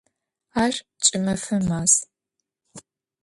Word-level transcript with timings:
Ар 0.63 0.73
кӏымэфэ 1.03 1.57
маз. 1.67 1.93